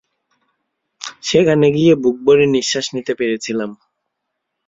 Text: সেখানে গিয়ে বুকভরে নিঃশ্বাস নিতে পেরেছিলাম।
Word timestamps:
সেখানে 1.23 1.67
গিয়ে 1.75 1.93
বুকভরে 2.03 2.45
নিঃশ্বাস 2.47 2.85
নিতে 2.95 3.13
পেরেছিলাম। 3.15 3.69